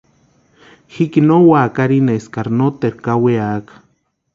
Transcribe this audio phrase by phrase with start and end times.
[0.93, 3.73] Jikini no úaka arhini eskari noteru kawiaka.